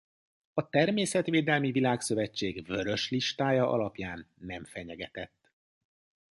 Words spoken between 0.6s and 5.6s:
Természetvédelmi Világszövetség Vörös Listája alapján nem fenyegetett.